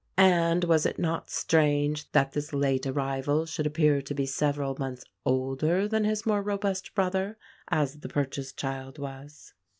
And 0.17 0.63
was 0.63 0.87
it 0.87 0.97
not 0.97 1.29
strange 1.29 2.11
that 2.11 2.31
this 2.31 2.53
late 2.53 2.87
arrival 2.87 3.45
should 3.45 3.67
appear 3.67 4.01
to 4.01 4.13
be 4.15 4.25
several 4.25 4.75
months 4.79 5.03
older 5.27 5.87
than 5.87 6.05
his 6.05 6.25
more 6.25 6.41
robust 6.41 6.95
brother, 6.95 7.37
as 7.67 7.99
the 7.99 8.09
purchased 8.09 8.57
child 8.57 8.97
was? 8.97 9.53